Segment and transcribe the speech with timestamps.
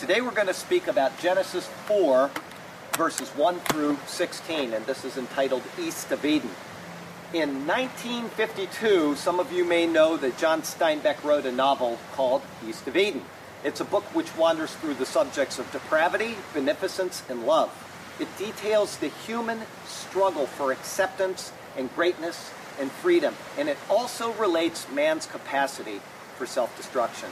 [0.00, 2.30] Today we're going to speak about Genesis 4,
[2.96, 6.48] verses 1 through 16, and this is entitled East of Eden.
[7.34, 12.88] In 1952, some of you may know that John Steinbeck wrote a novel called East
[12.88, 13.26] of Eden.
[13.62, 17.70] It's a book which wanders through the subjects of depravity, beneficence, and love.
[18.18, 24.90] It details the human struggle for acceptance and greatness and freedom, and it also relates
[24.90, 26.00] man's capacity
[26.38, 27.28] for self destruction.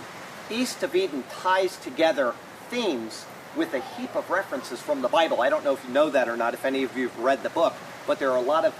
[0.50, 2.34] East of Eden ties together
[2.70, 3.24] themes
[3.56, 5.40] with a heap of references from the Bible.
[5.40, 7.42] I don't know if you know that or not, if any of you have read
[7.42, 7.74] the book,
[8.06, 8.74] but there are a lot of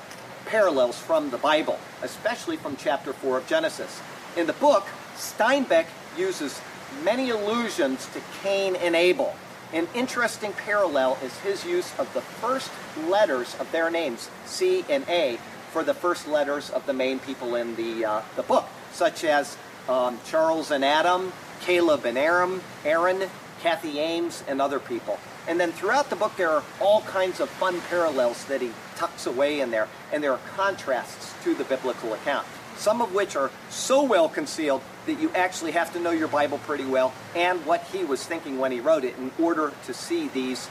[0.47, 4.01] parallels from the Bible, especially from chapter 4 of Genesis.
[4.37, 6.61] In the book, Steinbeck uses
[7.05, 9.35] many allusions to Cain and Abel.
[9.73, 12.71] An interesting parallel is his use of the first
[13.07, 15.39] letters of their names, C and A,
[15.71, 19.57] for the first letters of the main people in the, uh, the book, such as
[19.89, 23.29] um, Charles and Adam, Caleb and Aron, Aron,
[23.61, 25.19] Cathy Ames, and other people.
[25.47, 29.27] And then throughout the book, there are all kinds of fun parallels that he tucks
[29.27, 32.47] away in there, and there are contrasts to the biblical account.
[32.77, 36.59] Some of which are so well concealed that you actually have to know your Bible
[36.59, 40.29] pretty well and what he was thinking when he wrote it in order to see
[40.29, 40.69] these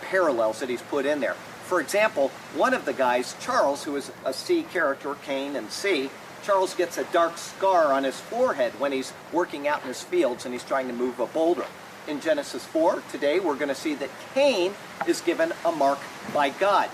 [0.00, 1.34] parallels that he's put in there.
[1.64, 6.10] For example, one of the guys, Charles, who is a C character, Cain and C,
[6.44, 10.44] Charles gets a dark scar on his forehead when he's working out in his fields
[10.44, 11.64] and he's trying to move a boulder.
[12.06, 14.74] In Genesis 4, today we're going to see that Cain
[15.06, 15.98] is given a mark
[16.34, 16.90] by God.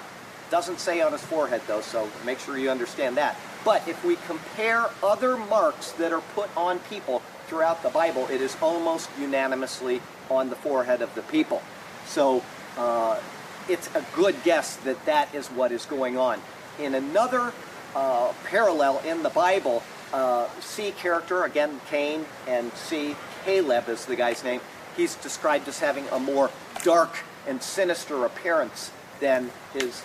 [0.51, 3.37] Doesn't say on his forehead though, so make sure you understand that.
[3.65, 8.41] But if we compare other marks that are put on people throughout the Bible, it
[8.41, 10.01] is almost unanimously
[10.31, 11.61] on the forehead of the people.
[12.07, 12.45] So
[12.79, 13.19] uh,
[13.69, 16.41] it's a good guess that that is what is going on.
[16.79, 17.53] In another
[17.97, 24.17] uh, parallel in the Bible, uh, C character, again Cain, and C, Caleb is the
[24.17, 24.61] guy's name,
[24.97, 26.51] he's described as having a more
[26.83, 30.03] dark and sinister appearance than his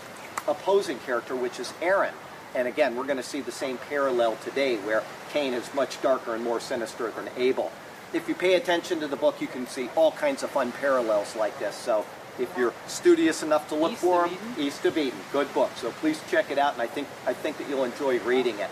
[0.47, 2.13] opposing character, which is Aron.
[2.53, 6.35] And again, we're going to see the same parallel today where Cain is much darker
[6.35, 7.71] and more sinister than Abel.
[8.13, 11.35] If you pay attention to the book, you can see all kinds of fun parallels
[11.35, 11.75] like this.
[11.75, 12.05] So
[12.39, 15.71] if you're studious enough to look East for them, East of Eden, good book.
[15.75, 18.69] So please check it out, and I think I think that you'll enjoy reading it.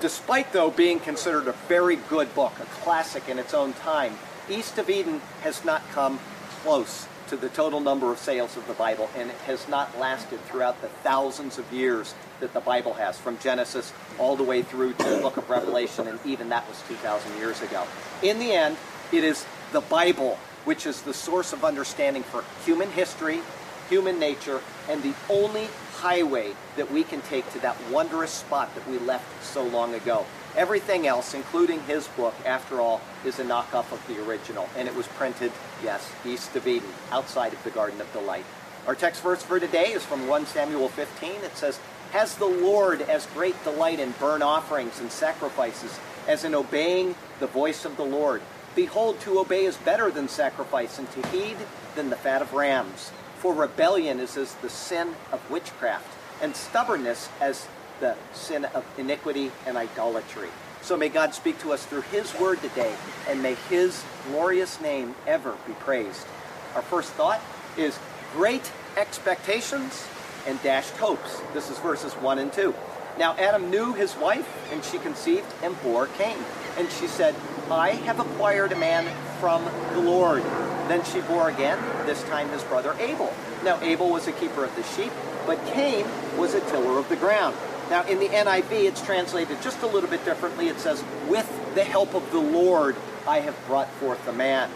[0.00, 4.18] Despite though being considered a very good book, a classic in its own time,
[4.50, 6.18] East of Eden has not come
[6.62, 10.40] close to the total number of sales of the Bible, and it has not lasted
[10.46, 14.92] throughout the thousands of years that the Bible has, from Genesis all the way through
[14.94, 17.84] to the book of Revelation, and even that was 2,000 years ago.
[18.22, 18.76] In the end,
[19.12, 23.40] it is the Bible which is the source of understanding for human history,
[23.88, 28.86] human nature, and the only highway that we can take to that wondrous spot that
[28.88, 30.26] we left so long ago.
[30.56, 34.96] Everything else, including his book, after all, is a knockoff of the original, and it
[34.96, 35.52] was printed,
[35.82, 38.44] yes, east of Eden, outside of the Garden of Delight.
[38.86, 41.44] Our text verse for today is from 1 Samuel 15.
[41.44, 41.78] It says,
[42.10, 47.46] Has the Lord as great delight in burnt offerings and sacrifices as in obeying the
[47.46, 48.42] voice of the Lord?
[48.74, 51.56] Behold, to obey is better than sacrifice, and to heed
[51.94, 53.12] than the fat of rams.
[53.38, 56.08] For rebellion is as the sin of witchcraft,
[56.40, 57.68] and stubbornness as
[58.00, 60.48] the sin of iniquity and idolatry.
[60.82, 62.94] So may God speak to us through His word today,
[63.28, 66.26] and may His glorious name ever be praised.
[66.74, 67.40] Our first thought
[67.76, 67.98] is
[68.32, 70.06] great expectations
[70.46, 71.40] and dashed hopes.
[71.52, 72.74] This is verses 1 and 2.
[73.18, 76.38] Now Adam knew his wife, and she conceived and bore Cain.
[76.78, 77.34] And she said,
[77.70, 79.06] I have acquired a man
[79.40, 80.42] from the Lord.
[80.88, 83.32] Then she bore again, this time his brother Abel.
[83.64, 85.12] Now Abel was a keeper of the sheep,
[85.46, 86.06] but Cain
[86.36, 87.54] was a tiller of the ground.
[87.90, 90.68] Now in the NIV, it's translated just a little bit differently.
[90.68, 92.94] It says, With the help of the Lord,
[93.26, 94.70] I have brought forth a man.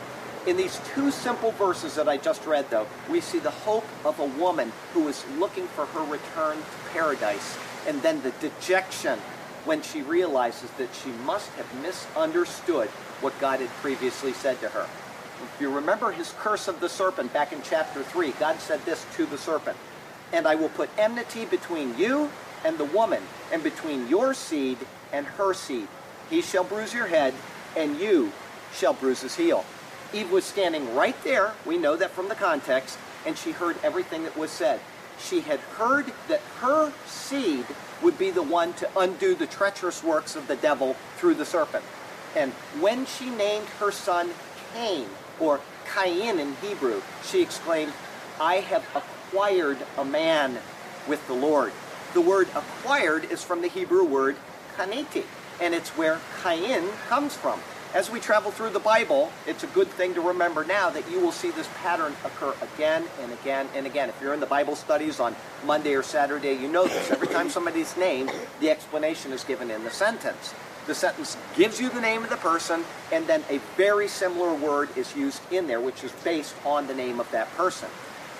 [0.48, 4.18] In these two simple verses that I just read, though, we see the hope of
[4.18, 9.20] a woman who is looking for her return to paradise, and then the dejection
[9.64, 12.88] when she realizes that she must have misunderstood
[13.20, 14.88] what God had previously said to her.
[15.42, 19.06] If you remember his curse of the serpent back in chapter 3, God said this
[19.14, 19.76] to the serpent
[20.32, 22.30] And I will put enmity between you
[22.64, 23.22] and the woman,
[23.52, 24.78] and between your seed
[25.12, 25.88] and her seed.
[26.30, 27.34] He shall bruise your head,
[27.76, 28.32] and you
[28.72, 29.64] shall bruise his heel.
[30.12, 34.22] Eve was standing right there, we know that from the context, and she heard everything
[34.22, 34.80] that was said.
[35.18, 37.66] She had heard that her seed
[38.02, 41.84] would be the one to undo the treacherous works of the devil through the serpent.
[42.36, 44.30] And when she named her son
[44.72, 45.06] Cain,
[45.38, 45.60] or
[45.94, 47.92] Cain in Hebrew, she exclaimed,
[48.40, 50.58] I have acquired a man
[51.06, 51.72] with the Lord.
[52.14, 54.36] The word acquired is from the Hebrew word
[54.76, 55.24] kaneti,
[55.60, 57.60] and it's where Cain comes from.
[57.94, 61.20] as we travel through the Bible, it's a good thing to remember now that you
[61.20, 64.08] will see this pattern occur again and again and again.
[64.08, 67.12] If you're in the Bible studies on Monday or Saturday, you know this.
[67.12, 70.52] Every time somebody's named, the explanation is given in the sentence.
[70.88, 74.88] The sentence gives you the name of the person, and then a very similar word
[74.96, 77.88] is used in there, which is based on the name of that person.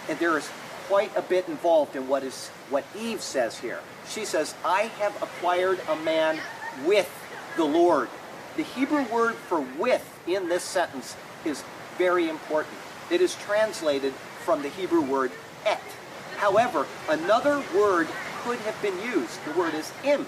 [0.09, 0.51] And there is
[0.89, 3.81] quite a bit involved in what is what Eve says here.
[4.09, 6.41] She says, "I have acquired a man
[6.85, 7.11] with
[7.57, 8.09] the Lord."
[8.57, 11.65] The Hebrew word for "with" in this sentence is
[11.99, 12.77] very important.
[13.11, 14.15] It is translated
[14.45, 15.33] from the Hebrew word
[15.65, 15.83] "et."
[16.39, 18.09] However, another word
[18.43, 19.45] could have been used.
[19.45, 20.27] The word is "im."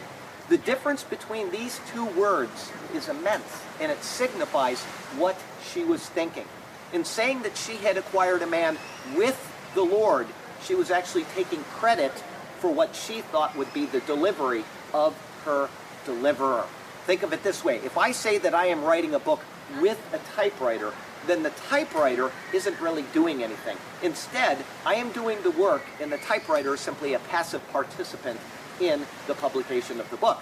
[0.49, 4.81] The difference between these two words is immense, and it signifies
[5.19, 6.47] what she was thinking.
[6.93, 8.79] In saying that she had acquired a man
[9.15, 9.37] with
[9.75, 10.29] the Lord,
[10.67, 12.13] she was actually taking credit
[12.59, 15.15] for what she thought would be the delivery of
[15.45, 15.69] her
[16.05, 16.65] deliverer.
[17.05, 19.41] Think of it this way if I say that I am writing a book
[19.81, 20.93] with a typewriter,
[21.27, 23.77] then the typewriter isn't really doing anything.
[24.03, 28.41] Instead, I am doing the work, and the typewriter is simply a passive participant
[28.81, 30.39] in the publication of the book.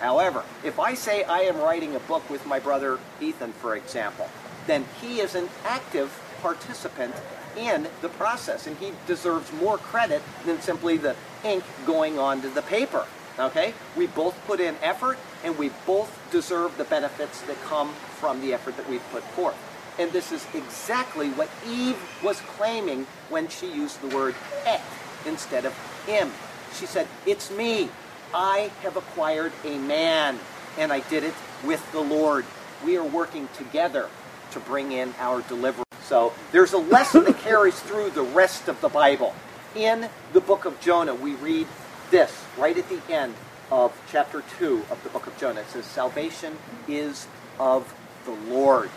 [0.00, 4.28] However, if I say I am writing a book with my brother Ethan, for example,
[4.66, 6.12] then he is an active
[6.42, 7.14] participant
[7.56, 12.62] in the process, and he deserves more credit than simply the ink going onto the
[12.62, 13.06] paper.
[13.38, 13.74] Okay?
[13.96, 18.54] We both put in effort, and we both deserve the benefits that come from the
[18.54, 19.56] effort that we've put forth.
[19.98, 24.34] And this is exactly what Eve was claiming when she used the word
[24.64, 24.82] et
[25.24, 25.74] instead of
[26.08, 26.30] im.
[26.74, 27.88] She said, It's me.
[28.32, 30.38] I have acquired a man,
[30.76, 31.34] and I did it
[31.64, 32.44] with the Lord.
[32.84, 34.08] We are working together
[34.50, 35.83] to bring in our deliverance.
[36.04, 39.34] So there's a lesson that carries through the rest of the Bible.
[39.74, 41.66] In the book of Jonah, we read
[42.10, 43.34] this right at the end
[43.70, 45.60] of chapter 2 of the book of Jonah.
[45.60, 47.26] It says, Salvation is
[47.58, 47.94] of
[48.26, 48.90] the Lord.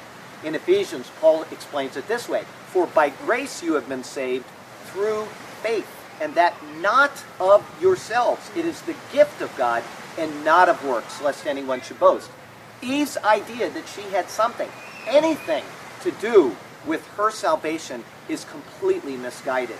[0.43, 4.45] In Ephesians, Paul explains it this way For by grace you have been saved
[4.87, 5.25] through
[5.63, 5.89] faith
[6.19, 8.51] and that not of yourselves.
[8.55, 9.83] It is the gift of God
[10.17, 12.29] and not of works, lest anyone should boast.
[12.81, 14.69] Eve's idea that she had something,
[15.07, 15.63] anything
[16.01, 16.55] to do
[16.87, 19.77] with her salvation is completely misguided.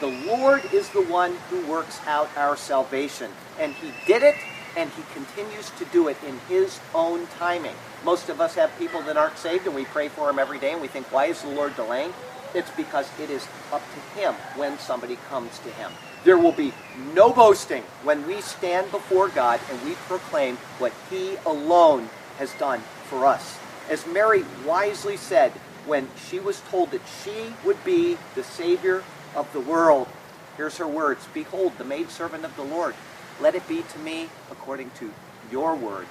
[0.00, 4.36] The Lord is the one who works out our salvation, and He did it,
[4.76, 7.74] and He continues to do it in His own timing.
[8.04, 10.72] Most of us have people that aren't saved, and we pray for them every day,
[10.72, 12.14] and we think, why is the Lord delaying?
[12.54, 15.92] It's because it is up to Him when somebody comes to Him.
[16.24, 16.72] There will be
[17.14, 22.80] no boasting when we stand before God and we proclaim what He alone has done
[23.08, 23.58] for us.
[23.88, 25.52] As Mary wisely said
[25.86, 29.02] when she was told that she would be the Savior
[29.34, 30.08] of the world,
[30.56, 32.94] here's her words Behold, the maidservant of the Lord.
[33.40, 35.12] Let it be to me according to
[35.50, 36.06] your word.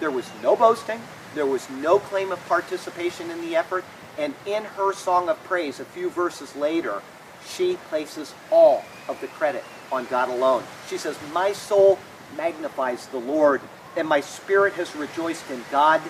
[0.00, 1.00] There was no boasting.
[1.34, 3.84] There was no claim of participation in the effort.
[4.18, 7.02] And in her song of praise, a few verses later,
[7.46, 10.64] she places all of the credit on God alone.
[10.88, 11.98] She says, My soul
[12.36, 13.60] magnifies the Lord,
[13.96, 16.00] and my spirit has rejoiced in God,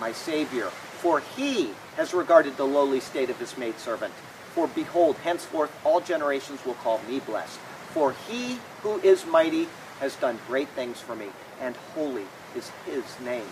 [0.00, 0.66] my Savior.
[0.66, 4.12] For he has regarded the lowly state of his maidservant.
[4.54, 7.58] For behold, henceforth all generations will call me blessed.
[7.92, 9.68] For he who is mighty
[10.00, 11.28] has done great things for me,
[11.60, 12.26] and holy
[12.56, 13.46] is his name.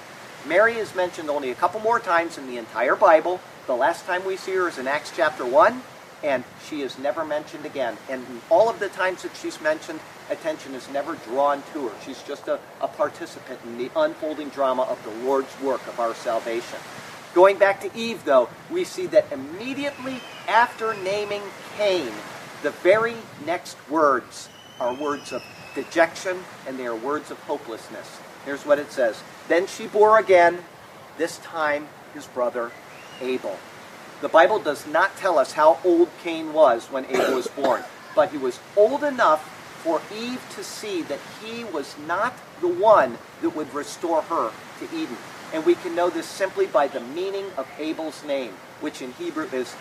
[0.47, 3.41] Mary is mentioned only a couple more times in the entire Bible.
[3.67, 5.83] The last time we see her is in Acts chapter 1,
[6.25, 7.97] and she is never mentioned again.
[8.11, 10.01] And all of the times that she's mentioned,
[10.31, 11.95] attention is never drawn to her.
[12.05, 16.15] She's just a, a participant in the unfolding drama of the Lord's work of our
[16.15, 16.79] salvation.
[17.35, 21.43] Going back to Eve, though, we see that immediately after naming
[21.79, 22.13] Cain,
[22.63, 25.43] the very next words are words of
[25.75, 28.19] dejection and they are words of hopelessness.
[28.45, 30.59] Here's what it says Then she bore again,
[31.17, 32.71] this time his brother
[33.21, 33.57] Abel.
[34.21, 37.83] The Bible does not tell us how old Cain was when Abel was born,
[38.15, 39.43] but he was old enough
[39.83, 44.97] for Eve to see that he was not the one that would restore her to
[44.97, 45.17] Eden.
[45.53, 49.49] And we can know this simply by the meaning of Abel's name, which in Hebrew
[49.53, 49.75] is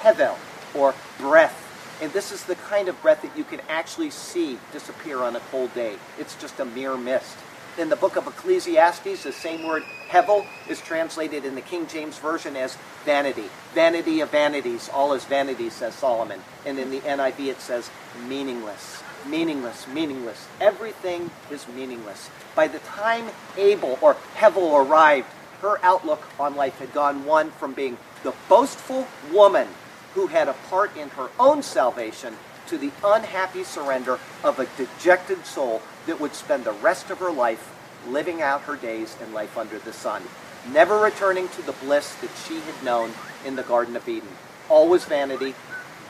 [0.00, 0.36] hevel,
[0.74, 1.64] or breath.
[2.00, 5.40] And this is the kind of breath that you can actually see disappear on a
[5.50, 5.96] cold day.
[6.18, 7.36] It's just a mere mist
[7.78, 12.18] in the book of Ecclesiastes, the same word hevel is translated in the King James
[12.18, 13.44] Version as vanity.
[13.72, 16.40] Vanity of vanities, all is vanity, says Solomon.
[16.66, 17.90] And in the NIV it says
[18.26, 19.02] meaningless.
[19.26, 20.46] Meaningless, meaningless.
[20.60, 22.30] Everything is meaningless.
[22.54, 25.26] By the time Abel or Hevel arrived,
[25.60, 29.68] her outlook on life had gone one from being the boastful woman
[30.14, 32.36] who had a part in her own salvation
[32.68, 37.30] to the unhappy surrender of a dejected soul that would spend the rest of her
[37.30, 37.74] life
[38.06, 40.22] living out her days in life under the sun.
[40.72, 43.12] never returning to the bliss that she had known
[43.44, 44.28] in the Garden of Eden.
[44.68, 45.54] Always vanity,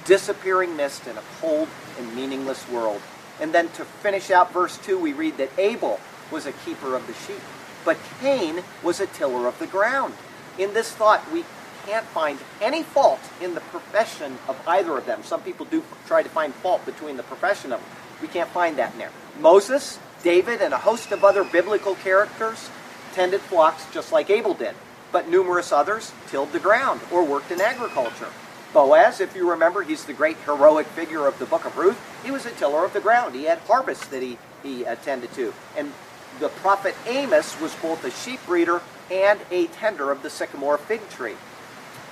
[0.08, 3.00] disappearing mist in a cold and meaningless world.
[3.40, 6.00] And then to finish out verse 2, we read that Abel
[6.32, 7.42] was a keeper of the sheep,
[7.84, 10.14] but Cain was a tiller of the ground.
[10.58, 11.44] In this thought, we
[11.86, 15.22] can't find any fault in the profession of either of them.
[15.22, 17.90] Some people do try to find fault between the profession of them.
[18.20, 19.12] We can't find that in there.
[19.38, 22.70] Moses, David, and a host of other biblical characters
[23.12, 24.74] tended flocks just like Abel did,
[25.12, 28.28] but numerous others tilled the ground or worked in agriculture.
[28.72, 31.98] Boaz, if you remember, he's the great heroic figure of the book of Ruth.
[32.22, 33.34] He was a tiller of the ground.
[33.34, 35.54] He had harvests that he, he attended to.
[35.76, 35.92] And
[36.38, 41.08] the prophet Amos was both a sheep breeder and a tender of the sycamore fig
[41.08, 41.36] tree.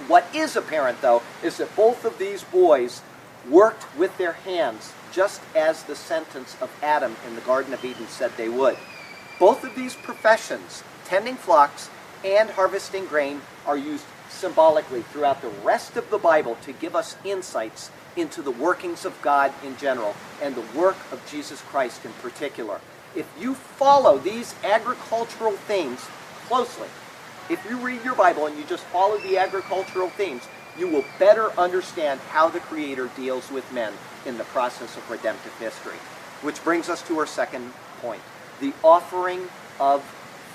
[0.08, 3.02] What is apparent, though, is that both of these boys
[3.48, 8.08] worked with their hands, just as the sentence of Adam in the Garden of Eden
[8.08, 8.76] said they would.
[9.38, 11.90] Both of these professions, tending flocks
[12.24, 17.16] and harvesting grain, are used symbolically throughout the rest of the Bible to give us
[17.24, 22.12] insights into the workings of God in general and the work of Jesus Christ in
[22.14, 22.80] particular.
[23.14, 26.00] If you follow these agricultural themes
[26.46, 26.88] closely,
[27.48, 30.42] if you read your Bible and you just follow the agricultural themes,
[30.78, 33.92] you will better understand how the Creator deals with men
[34.26, 35.96] in the process of redemptive history.
[36.42, 38.22] Which brings us to our second point
[38.60, 40.02] the offering of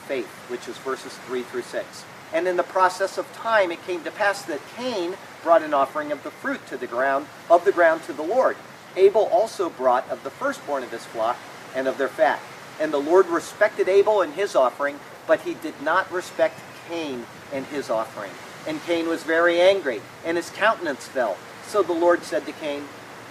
[0.07, 2.05] faith, which is verses 3 through 6.
[2.33, 6.11] And in the process of time, it came to pass that Cain brought an offering
[6.11, 8.57] of the fruit to the ground, of the ground to the Lord.
[8.95, 11.37] Abel also brought of the firstborn of his flock
[11.75, 12.39] and of their fat.
[12.79, 17.65] And the Lord respected Abel and his offering, but he did not respect Cain and
[17.65, 18.31] his offering.
[18.67, 21.37] And Cain was very angry, and his countenance fell.
[21.67, 22.83] So the Lord said to Cain,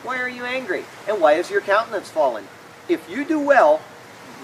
[0.03, 0.85] Why are you angry?
[1.09, 2.47] And why is your countenance fallen?
[2.89, 3.81] If you do well,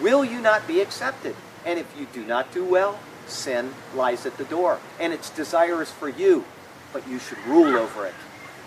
[0.00, 1.34] will you not be accepted?
[1.64, 5.82] And if you do not do well, sin lies at the door, and its desire
[5.82, 6.44] is for you,
[6.92, 8.14] but you should rule over it.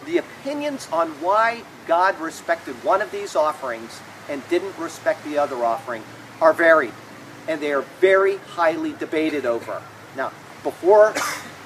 [0.05, 3.99] The opinions on why God respected one of these offerings
[4.29, 6.03] and didn't respect the other offering
[6.41, 6.93] are varied,
[7.47, 9.81] and they are very highly debated over.
[10.15, 10.31] Now,
[10.63, 11.13] before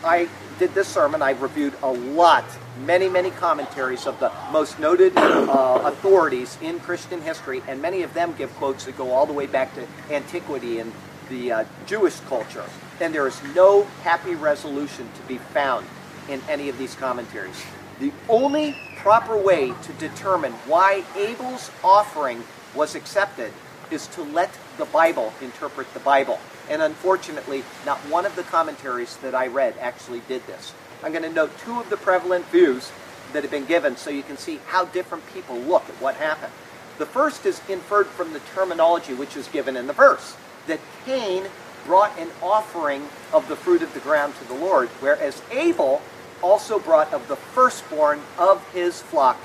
[0.03, 0.27] I
[0.59, 2.45] did this sermon, I reviewed a lot,
[2.85, 8.13] many, many commentaries of the most noted uh, authorities in Christian history, and many of
[8.13, 10.91] them give quotes that go all the way back to antiquity and
[11.29, 12.65] the uh, Jewish culture.
[12.99, 15.85] And there is no happy resolution to be found
[16.29, 17.61] in any of these commentaries.
[17.99, 22.43] The only proper way to determine why Abel's offering
[22.75, 23.51] was accepted
[23.91, 26.39] is to let the Bible interpret the Bible.
[26.69, 30.73] And unfortunately, not one of the commentaries that I read actually did this.
[31.03, 32.91] I'm going to note two of the prevalent views
[33.33, 36.53] that have been given so you can see how different people look at what happened.
[36.97, 40.35] The first is inferred from the terminology which is given in the verse
[40.67, 41.45] that Cain
[41.85, 46.01] brought an offering of the fruit of the ground to the Lord, whereas Abel
[46.41, 49.39] also brought of the firstborn of his flock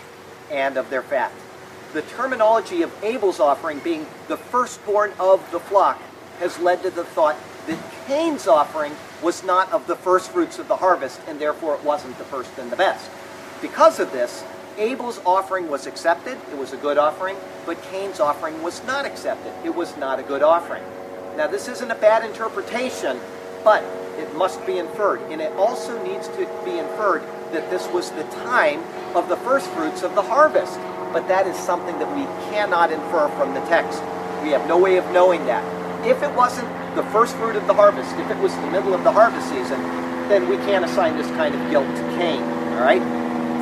[0.51, 1.33] and of their fat.
[1.93, 6.01] The terminology of Abel's offering being the firstborn of the flock
[6.39, 10.69] has led to the thought that Cain's offering was not of the first fruits of
[10.69, 13.11] the harvest, and therefore it wasn't the first and the best.
[13.61, 14.45] Because of this,
[14.77, 19.53] Abel's offering was accepted, it was a good offering, but Cain's offering was not accepted,
[19.65, 20.85] it was not a good offering.
[21.39, 23.21] Now, this isn't a bad interpretation,
[23.63, 23.85] but
[24.19, 25.21] it must be inferred.
[25.31, 28.83] And it also needs to be inferred that this was the time
[29.15, 30.81] of the first fruits of the harvest.
[31.13, 34.03] But that is something that we cannot infer from the text.
[34.43, 35.63] We have no way of knowing that.
[36.05, 36.67] If it wasn't
[36.97, 39.81] the first fruit of the harvest, if it was the middle of the harvest season,
[40.29, 42.43] then we can't assign this kind of guilt to Cain.
[42.43, 43.03] All right?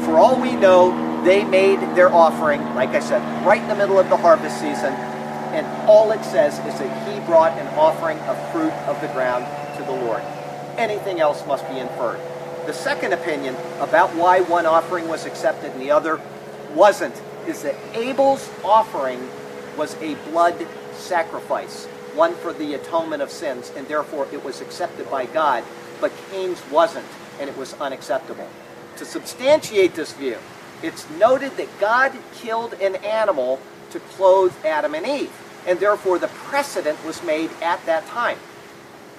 [0.06, 3.98] For all we know, they made their offering, like I said, right in the middle
[3.98, 4.94] of the harvest season,
[5.56, 9.46] and all it says is that he brought an offering of fruit of the ground
[9.78, 10.20] to the Lord.
[10.76, 12.20] Anything else must be inferred.
[12.66, 16.20] The second opinion about why one offering was accepted and the other
[16.74, 17.14] wasn't
[17.46, 19.30] is that Abel's offering
[19.78, 25.10] was a blood sacrifice, one for the atonement of sins, and therefore it was accepted
[25.10, 25.64] by God,
[26.02, 27.06] but Cain's wasn't,
[27.40, 28.48] and it was unacceptable.
[28.96, 30.36] To substantiate this view,
[30.82, 33.58] it's noted that God killed an animal
[33.90, 35.32] to clothe Adam and Eve,
[35.66, 38.38] and therefore the precedent was made at that time.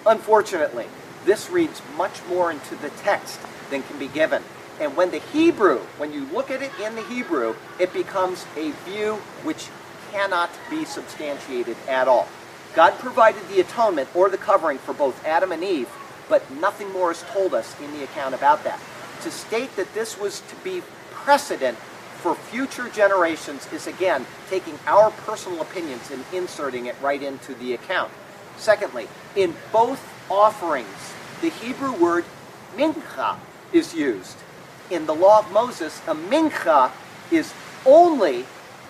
[0.06, 0.86] Unfortunately,
[1.26, 3.40] this reads much more into the text
[3.70, 4.42] than can be given.
[4.80, 8.72] And when the Hebrew, when you look at it in the Hebrew, it becomes a
[8.86, 9.68] view which
[10.12, 12.28] cannot be substantiated at all.
[12.76, 15.90] God provided the atonement or the covering for both Adam and Eve,
[16.30, 18.80] but nothing more is told us in the account about that.
[19.24, 21.78] To state that this was to be precedent
[22.18, 27.74] for future generations is again taking our personal opinions and inserting it right into the
[27.74, 28.12] account.
[28.58, 32.26] Secondly, in both offerings, the Hebrew word
[32.76, 33.38] mincha
[33.72, 34.38] is used.
[34.90, 36.92] In the law of Moses, a mincha
[37.32, 37.54] is
[37.86, 38.46] only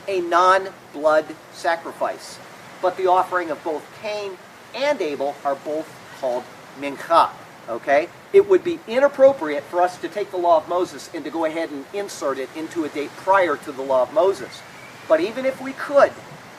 [0.07, 2.39] a non blood sacrifice.
[2.81, 4.37] But the offering of both Cain
[4.73, 5.87] and Abel are both
[6.19, 6.43] called
[6.79, 7.29] mincha.
[7.69, 8.09] Okay?
[8.33, 11.45] It would be inappropriate for us to take the law of Moses and to go
[11.45, 14.61] ahead and insert it into a date prior to the law of Moses.
[15.07, 16.11] But even if we could,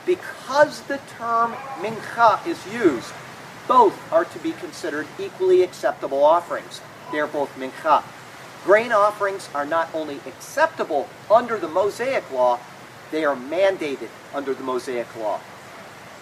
[0.05, 3.11] because the term mincha is used,
[3.67, 6.81] both are to be considered equally acceptable offerings.
[7.11, 8.03] They are both mincha.
[8.65, 12.59] Grain offerings are not only acceptable under the Mosaic law,
[13.11, 15.39] they are mandated under the Mosaic law.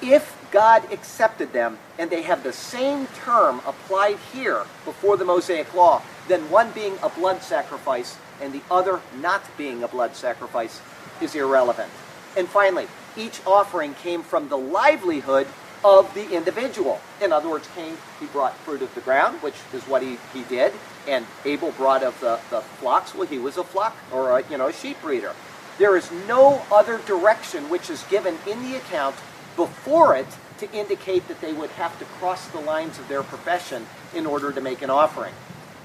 [0.02, 5.74] If God accepted them and they have the same term applied here before the Mosaic
[5.74, 10.82] law, then one being a blood sacrifice and the other not being a blood sacrifice
[11.22, 11.92] is irrelevant.
[12.38, 12.88] And finally,
[13.18, 15.48] each offering came from the livelihood
[15.84, 17.00] of the individual.
[17.22, 20.44] In other words, Cain, he brought fruit of the ground, which is what he, he
[20.44, 20.74] did,
[21.08, 23.16] and Abel brought of the, the flocks.
[23.16, 25.34] Well, he was a flock or a, you know, a sheep breeder.
[25.78, 29.16] There is no other direction which is given in the account
[29.58, 30.28] before it
[30.60, 33.86] to indicate that they would have to cross the lines of their profession
[34.16, 35.34] in order to make an offering.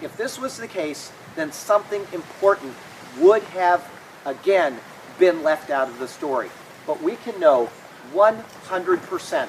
[0.01, 2.75] If this was the case, then something important
[3.19, 3.91] would have,
[4.25, 4.79] again,
[5.19, 6.51] been left out of the story.
[6.87, 7.71] But we can know
[8.13, 9.49] 100%,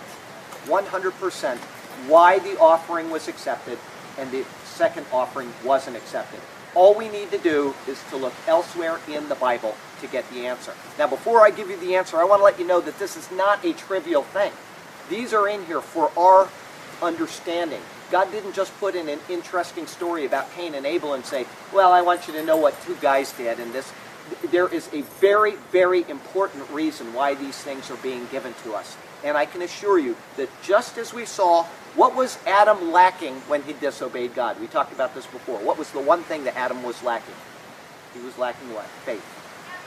[0.65, 1.57] 100%
[2.07, 3.77] why the offering was accepted
[4.17, 6.39] and the second offering wasn't accepted.
[6.75, 10.47] All we need to do is to look elsewhere in the Bible to get the
[10.47, 10.73] answer.
[10.97, 13.15] Now, before I give you the answer, I want to let you know that this
[13.15, 14.51] is not a trivial thing.
[15.09, 16.49] These are in here for our
[17.01, 17.81] understanding.
[18.11, 21.91] God didn't just put in an interesting story about Cain and Abel and say, well,
[21.91, 23.91] I want you to know what two guys did and this.
[24.51, 28.97] There is a very, very important reason why these things are being given to us.
[29.23, 31.65] And I can assure you that just as we saw
[31.95, 34.59] what was Adam lacking when he disobeyed God?
[34.59, 35.59] We talked about this before.
[35.59, 37.35] What was the one thing that Adam was lacking?
[38.13, 38.85] He was lacking what?
[39.05, 39.25] Faith.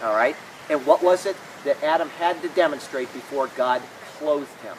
[0.04, 0.36] All right?
[0.70, 3.82] And what was it that Adam had to demonstrate before God
[4.18, 4.76] clothed him?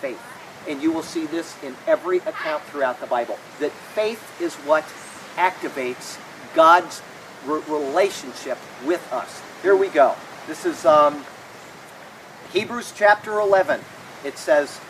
[0.00, 0.20] Faith.
[0.68, 3.38] And you will see this in every account throughout the Bible.
[3.60, 4.84] That faith is what
[5.36, 6.18] activates
[6.54, 7.02] God's
[7.46, 9.40] re- relationship with us.
[9.62, 10.14] Here we go.
[10.46, 11.24] This is um,
[12.52, 13.80] Hebrews chapter 11.
[14.24, 14.80] It says,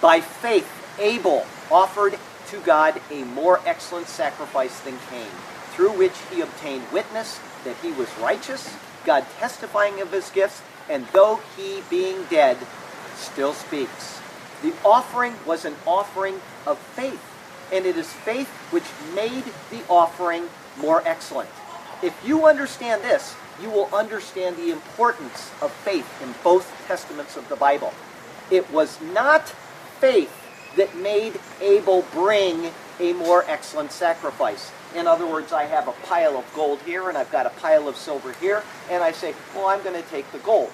[0.00, 5.30] By faith, Abel offered to God a more excellent sacrifice than Cain,
[5.72, 11.06] through which he obtained witness that he was righteous, God testifying of his gifts, and
[11.12, 12.56] though he, being dead,
[13.16, 14.20] still speaks.
[14.62, 17.22] The offering was an offering of faith,
[17.72, 21.50] and it is faith which made the offering more excellent.
[22.02, 27.48] If you understand this, you will understand the importance of faith in both testaments of
[27.48, 27.92] the Bible.
[28.50, 29.48] It was not
[30.00, 30.45] faith
[30.76, 34.70] that made Abel bring a more excellent sacrifice.
[34.94, 37.88] In other words, I have a pile of gold here and I've got a pile
[37.88, 40.70] of silver here, and I say, well, I'm going to take the gold.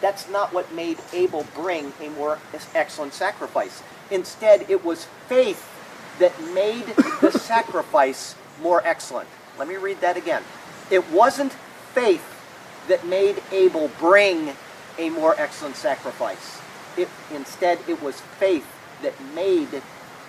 [0.00, 2.38] That's not what made Abel bring a more
[2.74, 3.82] excellent sacrifice.
[4.10, 5.70] Instead, it was faith
[6.18, 6.86] that made
[7.20, 9.28] the sacrifice more excellent.
[9.58, 10.42] Let me read that again.
[10.90, 11.52] It wasn't
[11.94, 12.24] faith
[12.88, 14.52] that made Abel bring
[14.98, 16.60] a more excellent sacrifice.
[16.96, 18.66] It, instead, it was faith
[19.04, 19.68] that made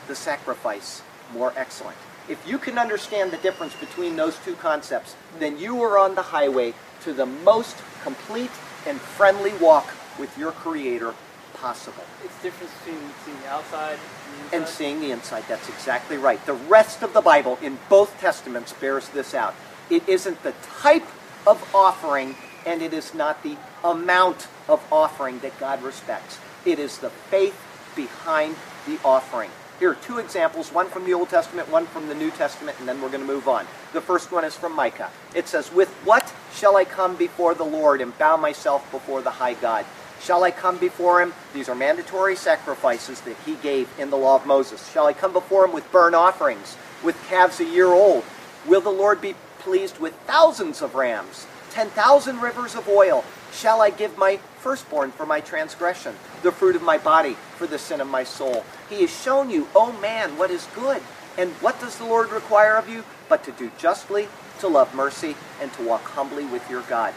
[0.08, 1.02] the sacrifice
[1.34, 1.98] more excellent.
[2.30, 6.22] If you can understand the difference between those two concepts, then you are on the
[6.22, 8.52] highway to the most complete
[8.88, 11.14] and friendly walk with your Creator
[11.54, 12.04] possible.
[12.24, 13.98] It's the difference between seeing the outside
[14.42, 15.46] and, the and seeing the inside.
[15.48, 16.44] That's exactly right.
[16.46, 19.56] The rest of the Bible in both Testaments bears this out.
[19.90, 21.08] It isn't the type
[21.48, 22.36] of offering
[22.66, 26.40] and it is not the amount of offering that God respects.
[26.66, 27.60] It is the faith
[27.96, 28.56] behind
[28.88, 29.52] the offering.
[29.80, 32.88] Here are two examples, one from the Old Testament, one from the New Testament, and
[32.88, 33.66] then we're going to move on.
[33.92, 35.10] The first one is from Micah.
[35.34, 39.32] It says, With what shall I come before the Lord and bow myself before the
[39.32, 39.86] high God?
[40.22, 41.34] Shall I come before him?
[41.54, 44.90] These are mandatory sacrifices that he gave in the law of Moses.
[44.92, 48.24] Shall I come before him with burnt offerings, with calves a year old?
[48.66, 53.26] Will the Lord be pleased with thousands of rams, ten thousand rivers of oil?
[53.52, 57.78] Shall I give my firstborn for my transgression, the fruit of my body for the
[57.78, 58.66] sin of my soul?
[58.90, 61.04] He has shown you, O oh man, what is good.
[61.38, 63.04] And what does the Lord require of you?
[63.30, 64.28] But to do justly,
[64.62, 67.14] to love mercy, and to walk humbly with your God.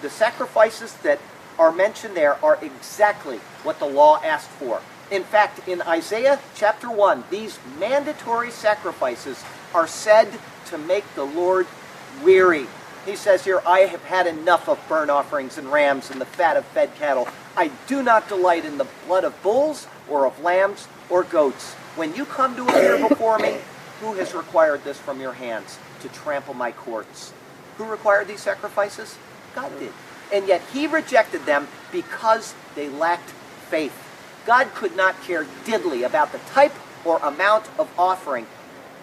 [0.00, 1.18] The sacrifices that
[1.58, 4.80] are mentioned there are exactly what the law asked for.
[5.10, 9.42] In fact, in Isaiah chapter 1, these mandatory sacrifices
[9.74, 10.28] are said
[10.66, 11.66] to make the Lord
[12.22, 12.68] weary.
[13.04, 16.56] He says here, I have had enough of burnt offerings and rams and the fat
[16.56, 17.28] of fed cattle.
[17.56, 21.74] I do not delight in the blood of bulls or of lambs or goats.
[21.96, 23.56] When you come to appear before me,
[24.00, 27.32] Who has required this from your hands to trample my courts?
[27.78, 29.16] Who required these sacrifices?
[29.54, 29.92] God did.
[30.32, 33.30] And yet he rejected them because they lacked
[33.70, 33.94] faith.
[34.46, 38.46] God could not care diddly about the type or amount of offering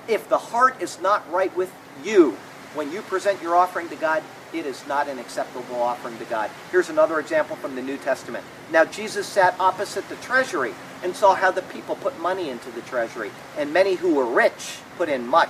[0.07, 2.37] if the heart is not right with you
[2.73, 6.49] when you present your offering to God, it is not an acceptable offering to God.
[6.71, 8.43] Here's another example from the New Testament.
[8.71, 12.81] Now, Jesus sat opposite the treasury and saw how the people put money into the
[12.81, 15.49] treasury, and many who were rich put in much.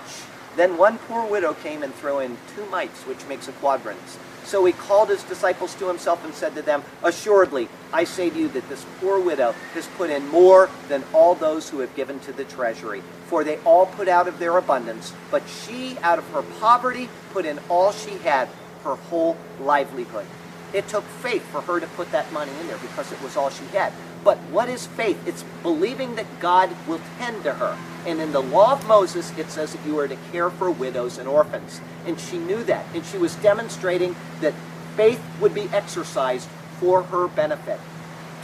[0.55, 4.17] Then one poor widow came and threw in two mites, which makes a quadrans.
[4.45, 8.37] So he called his disciples to himself and said to them, Assuredly, I say to
[8.37, 12.19] you that this poor widow has put in more than all those who have given
[12.21, 13.01] to the treasury.
[13.27, 17.45] For they all put out of their abundance, but she, out of her poverty, put
[17.45, 18.49] in all she had,
[18.83, 20.25] her whole livelihood.
[20.73, 23.49] It took faith for her to put that money in there because it was all
[23.49, 23.91] she had.
[24.23, 25.25] But what is faith?
[25.27, 27.77] It's believing that God will tend to her.
[28.05, 31.17] And in the law of Moses, it says that you are to care for widows
[31.17, 31.79] and orphans.
[32.05, 32.85] And she knew that.
[32.93, 34.53] And she was demonstrating that
[34.95, 37.79] faith would be exercised for her benefit.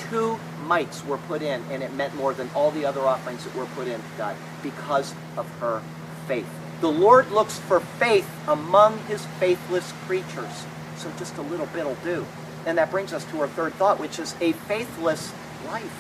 [0.09, 3.55] Two mites were put in, and it meant more than all the other offerings that
[3.55, 5.81] were put in God because of her
[6.27, 6.47] faith.
[6.81, 10.65] The Lord looks for faith among his faithless creatures.
[10.97, 12.25] So just a little bit will do.
[12.65, 15.31] And that brings us to our third thought, which is a faithless
[15.65, 15.91] life.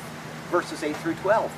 [0.51, 1.51] Verses 8 through 12.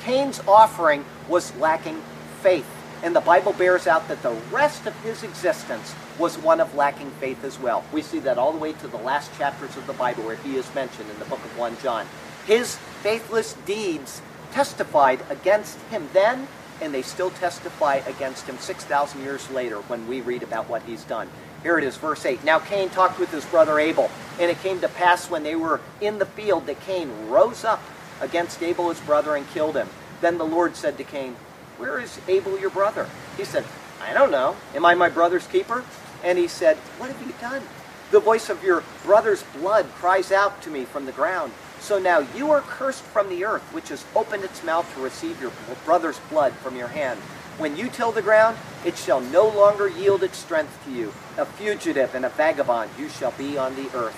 [0.00, 2.00] Cain's offering was lacking
[2.40, 2.66] faith.
[3.02, 7.10] And the Bible bears out that the rest of his existence was one of lacking
[7.12, 7.84] faith as well.
[7.92, 10.56] We see that all the way to the last chapters of the Bible where he
[10.56, 12.06] is mentioned in the book of 1 John.
[12.46, 16.46] His faithless deeds testified against him then,
[16.80, 21.04] and they still testify against him 6,000 years later when we read about what he's
[21.04, 21.28] done.
[21.62, 22.42] Here it is, verse 8.
[22.44, 25.80] Now Cain talked with his brother Abel, and it came to pass when they were
[26.00, 27.80] in the field that Cain rose up
[28.20, 29.88] against Abel his brother and killed him.
[30.20, 31.36] Then the Lord said to Cain,
[31.78, 33.08] Where is Abel your brother?
[33.36, 33.64] He said,
[34.00, 34.56] I don't know.
[34.74, 35.84] Am I my brother's keeper?
[36.24, 37.62] And he said, What have you done?
[38.10, 41.52] The voice of your brother's blood cries out to me from the ground.
[41.78, 45.40] So now you are cursed from the earth, which has opened its mouth to receive
[45.40, 45.52] your
[45.84, 47.18] brother's blood from your hand.
[47.58, 51.12] When you till the ground, it shall no longer yield its strength to you.
[51.38, 54.16] A fugitive and a vagabond you shall be on the earth.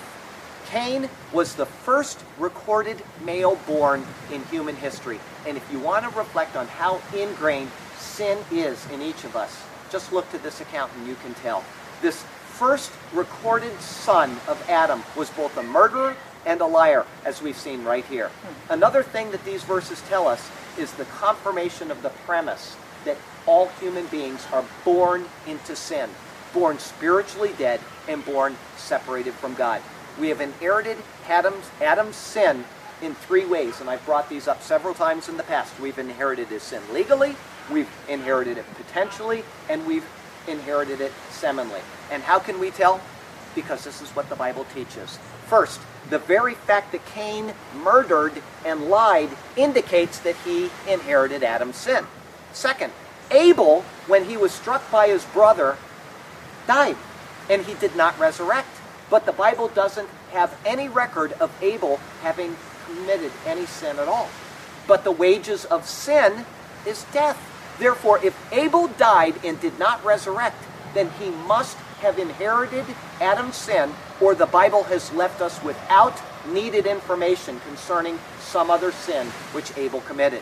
[0.67, 5.19] Cain was the first recorded male born in human history.
[5.47, 9.63] And if you want to reflect on how ingrained sin is in each of us,
[9.91, 11.63] just look to this account and you can tell.
[12.01, 17.57] This first recorded son of Adam was both a murderer and a liar, as we've
[17.57, 18.29] seen right here.
[18.69, 22.75] Another thing that these verses tell us is the confirmation of the premise
[23.05, 26.09] that all human beings are born into sin,
[26.55, 29.81] born spiritually dead, and born separated from God.
[30.19, 32.63] We have inherited Adam's, Adam's sin
[33.01, 35.77] in three ways, and I've brought these up several times in the past.
[35.79, 37.35] We've inherited his sin legally,
[37.71, 40.05] we've inherited it potentially, and we've
[40.47, 41.81] inherited it seminally.
[42.09, 43.01] And how can we tell?
[43.53, 45.19] Because this is what the Bible teaches.
[45.47, 48.33] First, the very fact that Cain murdered
[48.65, 52.05] and lied indicates that he inherited Adam's sin.
[52.53, 52.93] Second,
[53.31, 55.77] Abel, when he was struck by his brother,
[56.67, 56.97] died,
[57.49, 58.69] and he did not resurrect.
[59.09, 64.29] But the Bible doesn't have any record of Abel having committed any sin at all.
[64.87, 66.45] But the wages of sin
[66.85, 67.37] is death.
[67.79, 70.57] Therefore, if Abel died and did not resurrect,
[70.93, 72.85] then he must have inherited
[73.19, 79.27] Adam's sin, or the Bible has left us without needed information concerning some other sin
[79.51, 80.41] which Abel committed.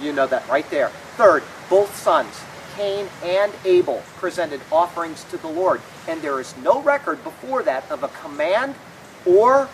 [0.00, 0.88] You know that right there.
[1.16, 2.40] Third, both sons,
[2.78, 5.80] Cain and Abel, presented offerings to the Lord.
[6.06, 8.76] And there is no record before that of a command
[9.26, 9.66] or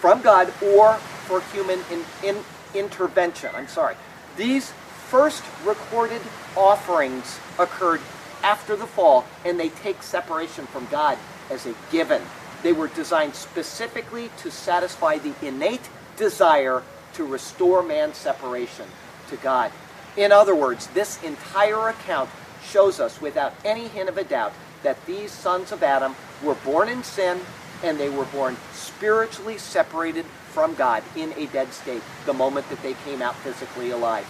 [0.00, 0.94] from God or
[1.26, 2.42] for human in, in,
[2.74, 3.50] intervention.
[3.54, 3.96] I'm sorry.
[4.38, 4.72] These
[5.08, 6.22] first recorded
[6.56, 8.00] offerings occurred
[8.42, 11.18] after the fall, and they take separation from God
[11.50, 12.22] as a given.
[12.62, 16.82] They were designed specifically to satisfy the innate desire
[17.14, 18.86] to restore man's separation
[19.28, 19.70] to God.
[20.16, 22.30] In other words, this entire account
[22.64, 26.88] shows us without any hint of a doubt that these sons of Adam were born
[26.88, 27.40] in sin
[27.82, 32.82] and they were born spiritually separated from God in a dead state the moment that
[32.82, 34.26] they came out physically alive.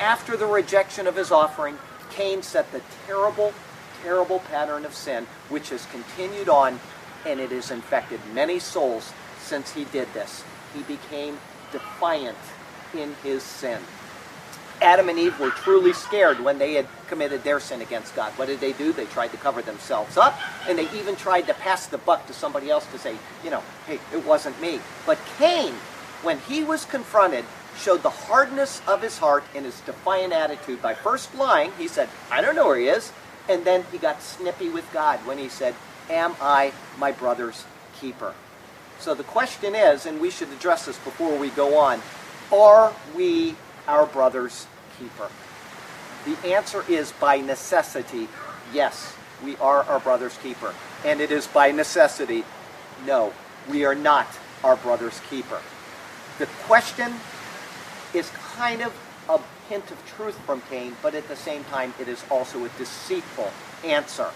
[0.00, 1.78] After the rejection of his offering,
[2.10, 3.52] Cain set the terrible,
[4.02, 6.78] terrible pattern of sin which has continued on
[7.26, 10.44] and it has infected many souls since he did this.
[10.74, 11.38] He became
[11.72, 12.38] defiant
[12.94, 13.80] in his sin.
[14.82, 18.32] Adam and Eve were truly scared when they had committed their sin against God.
[18.32, 18.92] What did they do?
[18.92, 22.32] They tried to cover themselves up, and they even tried to pass the buck to
[22.32, 24.80] somebody else to say, you know, hey, it wasn't me.
[25.06, 25.74] But Cain,
[26.22, 27.44] when he was confronted,
[27.78, 31.72] showed the hardness of his heart and his defiant attitude by first lying.
[31.78, 33.12] He said, I don't know where he is.
[33.48, 35.74] And then he got snippy with God when he said,
[36.08, 37.64] Am I my brother's
[38.00, 38.34] keeper?
[38.98, 42.00] So the question is, and we should address this before we go on,
[42.52, 43.54] are we
[43.86, 44.66] our brother's
[44.98, 45.28] keeper?
[46.24, 48.28] The answer is by necessity,
[48.72, 50.74] yes, we are our brother's keeper.
[51.04, 52.44] And it is by necessity,
[53.06, 53.32] no,
[53.68, 54.26] we are not
[54.62, 55.60] our brother's keeper.
[56.38, 57.12] The question
[58.14, 58.92] is kind of
[59.28, 62.68] a hint of truth from Cain, but at the same time, it is also a
[62.70, 63.50] deceitful
[63.84, 64.30] answer.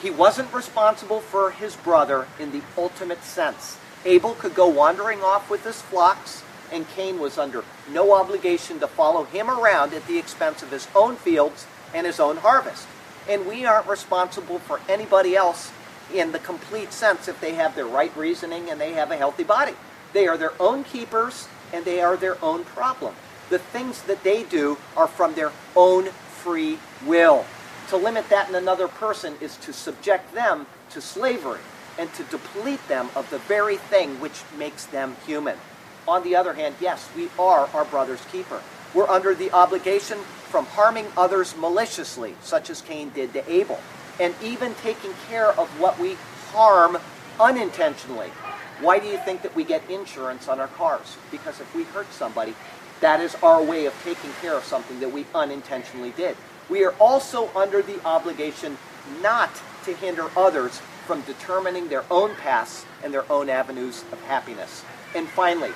[0.00, 3.78] He wasn't responsible for his brother in the ultimate sense.
[4.04, 8.86] Abel could go wandering off with his flocks, and Cain was under no obligation to
[8.86, 12.86] follow him around at the expense of his own fields and his own harvest.
[13.28, 15.70] And we aren't responsible for anybody else
[16.12, 19.44] in the complete sense if they have their right reasoning and they have a healthy
[19.44, 19.74] body.
[20.12, 23.14] They are their own keepers and they are their own problem.
[23.50, 27.44] The things that they do are from their own free will.
[27.88, 31.60] To limit that in another person is to subject them to slavery
[31.98, 35.58] and to deplete them of the very thing which makes them human.
[36.08, 38.60] On the other hand, yes, we are our brother's keeper.
[38.94, 43.80] We're under the obligation from harming others maliciously, such as Cain did to Abel,
[44.20, 46.16] and even taking care of what we
[46.52, 46.98] harm
[47.40, 48.28] unintentionally.
[48.80, 51.16] Why do you think that we get insurance on our cars?
[51.30, 52.54] Because if we hurt somebody,
[53.00, 56.36] that is our way of taking care of something that we unintentionally did.
[56.68, 58.76] We are also under the obligation
[59.20, 59.50] not
[59.84, 64.84] to hinder others from determining their own paths and their own avenues of happiness.
[65.14, 65.72] And finally,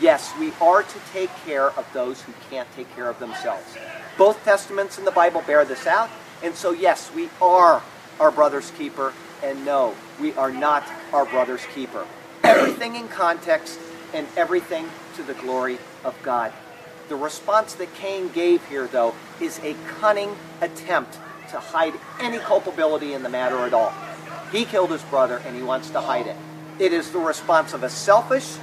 [0.00, 3.76] yes, we are to take care of those who can't take care of themselves.
[4.18, 6.10] Both testaments in the Bible bear this out.
[6.42, 7.82] And so, yes, we are
[8.20, 9.12] our brother's keeper.
[9.42, 12.06] And no, we are not our brother's keeper.
[12.42, 13.78] Everything in context
[14.14, 16.52] and everything to the glory of God.
[17.08, 21.18] The response that Cain gave here, though, is a cunning attempt
[21.50, 23.92] to hide any culpability in the matter at all.
[24.50, 26.36] He killed his brother and he wants to hide it.
[26.78, 28.56] It is the response of a selfish,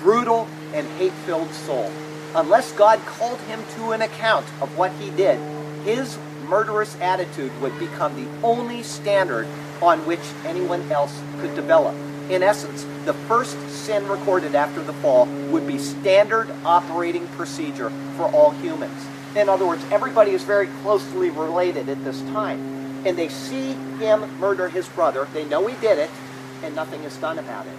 [0.00, 1.90] brutal, and hate filled soul.
[2.34, 5.38] Unless God called him to an account of what he did,
[5.84, 9.46] his murderous attitude would become the only standard
[9.80, 11.94] on which anyone else could develop.
[12.28, 18.24] In essence, the first sin recorded after the fall would be standard operating procedure for
[18.24, 19.06] all humans.
[19.36, 24.38] In other words, everybody is very closely related at this time and they see him
[24.38, 26.10] murder his brother, they know he did it,
[26.62, 27.72] and nothing is done about it.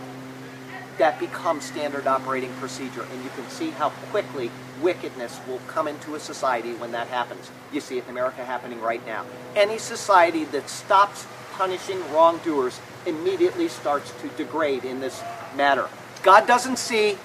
[0.98, 4.50] That becomes standard operating procedure, and you can see how quickly
[4.82, 7.52] wickedness will come into a society when that happens.
[7.74, 9.26] You see it in America happening right now.
[9.56, 15.22] Any society that stops punishing wrongdoers immediately starts to degrade in this
[15.56, 15.90] matter.
[16.24, 17.18] God doesn't see,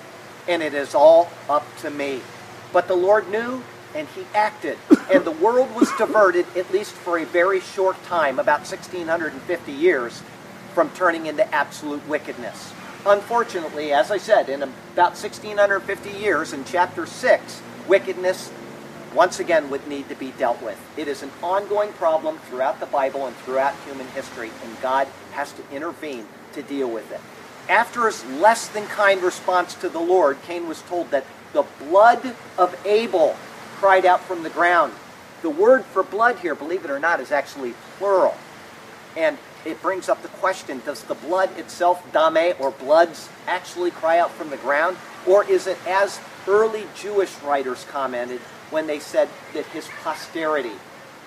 [0.48, 2.20] and it is all up to me.
[2.72, 3.62] But the Lord knew,
[3.94, 4.78] and he acted.
[5.12, 10.22] And the world was diverted, at least for a very short time, about 1650 years,
[10.74, 12.72] from turning into absolute wickedness.
[13.06, 18.52] Unfortunately, as I said, in about 1650 years, in chapter 6, wickedness
[19.14, 20.78] once again would need to be dealt with.
[20.98, 25.52] It is an ongoing problem throughout the Bible and throughout human history, and God has
[25.52, 27.20] to intervene to deal with it.
[27.70, 32.36] After his less than kind response to the Lord, Cain was told that the blood
[32.58, 33.34] of Abel
[33.76, 34.92] cried out from the ground.
[35.42, 38.36] The word for blood here, believe it or not, is actually plural.
[39.16, 44.18] And it brings up the question does the blood itself, dame, or bloods, actually cry
[44.18, 44.96] out from the ground?
[45.26, 50.72] Or is it as early Jewish writers commented when they said that his posterity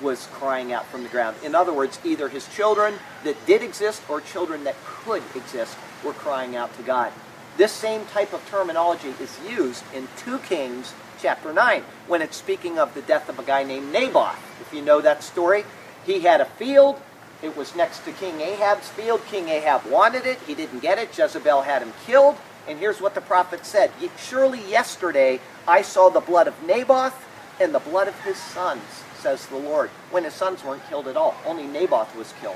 [0.01, 1.37] was crying out from the ground?
[1.43, 6.13] In other words, either his children that did exist or children that could exist were
[6.13, 7.11] crying out to God.
[7.55, 12.79] This same type of terminology is used in 2 Kings chapter 9 when it's speaking
[12.79, 14.39] of the death of a guy named Naboth.
[14.59, 15.63] If you know that story,
[16.03, 16.99] he had a field.
[17.43, 19.21] It was next to King Ahab's field.
[19.29, 20.39] King Ahab wanted it.
[20.47, 21.15] He didn't get it.
[21.15, 22.37] Jezebel had him killed.
[22.69, 27.13] And here's what the prophet said Surely yesterday I saw the blood of Naboth
[27.59, 28.81] and the blood of his sons,
[29.19, 31.35] says the Lord, when his sons weren't killed at all.
[31.45, 32.55] Only Naboth was killed.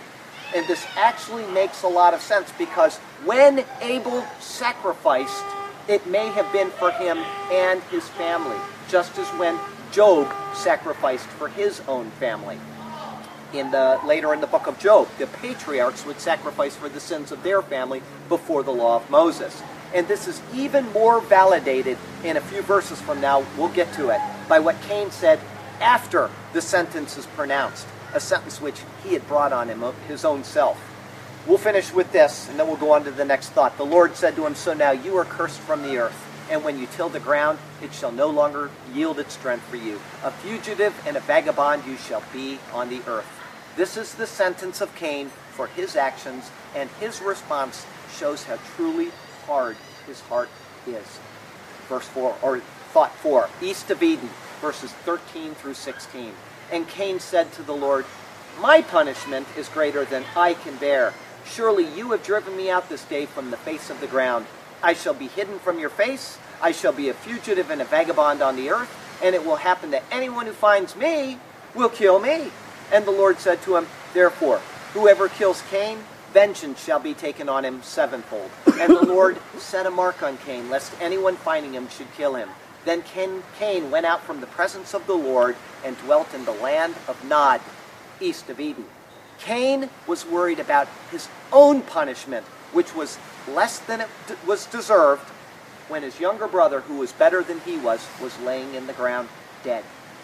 [0.56, 5.44] And this actually makes a lot of sense because when Abel sacrificed,
[5.90, 7.18] it may have been for him
[7.52, 9.60] and his family, just as when
[9.92, 12.58] Job sacrificed for his own family.
[13.54, 17.32] In the later in the book of Job, the patriarchs would sacrifice for the sins
[17.32, 19.62] of their family before the law of Moses.
[19.94, 24.10] And this is even more validated in a few verses from now, we'll get to
[24.10, 25.40] it, by what Cain said
[25.80, 30.26] after the sentence is pronounced, a sentence which he had brought on him uh, his
[30.26, 30.78] own self.
[31.48, 33.78] We'll finish with this, and then we'll go on to the next thought.
[33.78, 36.78] The Lord said to him, So now you are cursed from the earth, and when
[36.78, 40.02] you till the ground, it shall no longer yield its strength for you.
[40.24, 43.37] A fugitive and a vagabond you shall be on the earth.
[43.78, 49.12] This is the sentence of Cain for his actions, and his response shows how truly
[49.46, 50.50] hard his heart
[50.88, 51.20] is.
[51.88, 52.60] Verse 4, or
[52.92, 54.30] thought 4, east of Eden,
[54.62, 56.32] verses 13 through 16.
[56.72, 58.06] And Cain said to the Lord,
[58.60, 61.14] My punishment is greater than I can bear.
[61.46, 64.48] Surely you have driven me out this day from the face of the ground.
[64.82, 66.40] I shall be hidden from your face.
[66.64, 68.90] I shall be a fugitive and a vagabond on the earth.
[69.24, 71.38] And it will happen that anyone who finds me
[71.76, 72.50] will kill me.
[72.92, 74.60] And the Lord said to him, Therefore,
[74.94, 76.00] whoever kills Cain,
[76.34, 78.50] vengeance shall be taken on him sevenfold.
[78.80, 82.50] And the Lord set a mark on Cain, lest anyone finding him should kill him.
[82.86, 86.96] Then Cain went out from the presence of the Lord and dwelt in the land
[87.08, 87.60] of Nod,
[88.22, 88.86] east of Eden.
[89.40, 94.08] Cain was worried about his own punishment, which was less than it
[94.46, 95.24] was deserved,
[95.90, 99.30] when his younger brother, who was better than he was, was laying in the ground
[99.64, 99.84] dead.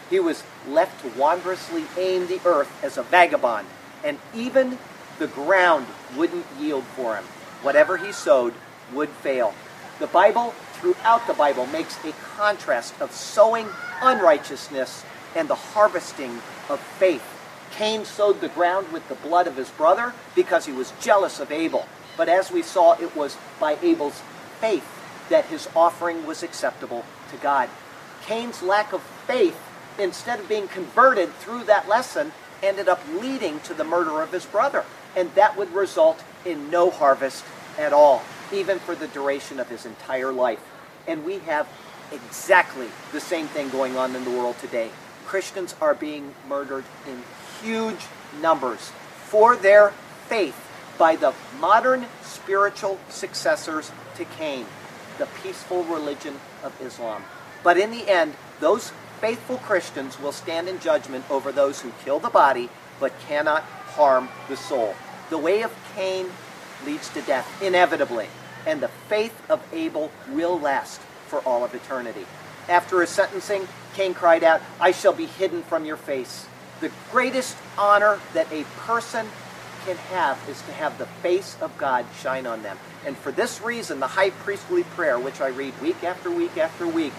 [0.09, 3.67] He was left to wondrously aim the earth as a vagabond,
[4.03, 4.77] and even
[5.19, 7.23] the ground wouldn't yield for him.
[7.61, 8.53] Whatever he sowed
[8.93, 9.53] would fail.
[9.99, 13.67] The Bible, throughout the Bible, makes a contrast of sowing
[14.01, 17.23] unrighteousness and the harvesting of faith.
[17.71, 21.51] Cain sowed the ground with the blood of his brother because he was jealous of
[21.51, 21.87] Abel.
[22.17, 24.21] But as we saw, it was by Abel's
[24.59, 24.85] faith
[25.29, 27.69] that his offering was acceptable to God.
[28.25, 29.57] Cain's lack of faith,
[29.99, 34.45] instead of being converted through that lesson, ended up leading to the murder of his
[34.45, 34.85] brother.
[35.15, 37.43] And that would result in no harvest
[37.77, 40.61] at all, even for the duration of his entire life.
[41.07, 41.67] And we have
[42.11, 44.89] exactly the same thing going on in the world today.
[45.25, 47.23] Christians are being murdered in
[47.61, 48.05] huge
[48.41, 48.91] numbers
[49.25, 49.89] for their
[50.27, 50.55] faith
[50.97, 54.65] by the modern spiritual successors to Cain,
[55.17, 57.23] the peaceful religion of Islam.
[57.63, 58.91] But in the end, those
[59.23, 63.61] faithful Christians will stand in judgment over those who kill the body but cannot
[63.95, 64.93] harm the soul.
[65.29, 66.27] The way of Cain
[66.85, 68.27] leads to death, inevitably,
[68.67, 72.25] and the faith of Abel will last for all of eternity.
[72.67, 76.45] After his sentencing, Cain cried out, I shall be hidden from your face.
[76.81, 79.25] The greatest honor that a person
[79.85, 82.77] can have is to have the face of God shine on them.
[83.05, 86.85] And for this reason, the high priestly prayer, which I read week after week after
[86.85, 87.13] week,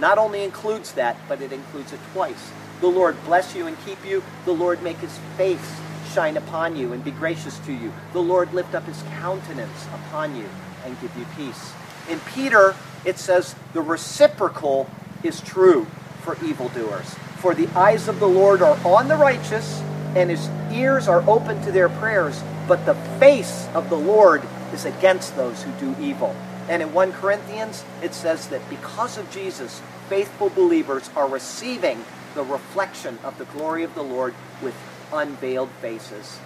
[0.00, 2.50] not only includes that, but it includes it twice.
[2.80, 4.22] The Lord bless you and keep you.
[4.44, 5.80] The Lord make his face
[6.12, 7.92] shine upon you and be gracious to you.
[8.12, 10.46] The Lord lift up his countenance upon you
[10.84, 11.72] and give you peace.
[12.08, 14.88] In Peter, it says the reciprocal
[15.22, 15.86] is true
[16.22, 17.14] for evildoers.
[17.38, 19.80] For the eyes of the Lord are on the righteous,
[20.16, 24.84] and his ears are open to their prayers, but the face of the Lord is
[24.84, 26.34] against those who do evil.
[26.68, 32.04] And in 1 Corinthians, it says that because of Jesus, faithful believers are receiving
[32.34, 34.74] the reflection of the glory of the Lord with
[35.12, 36.38] unveiled faces.